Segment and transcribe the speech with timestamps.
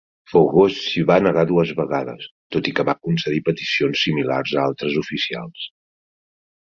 [0.31, 4.99] Fourgeoud s'hi va negar dues vegades, tot i que va concedir peticions similars a altres
[5.07, 5.69] oficials.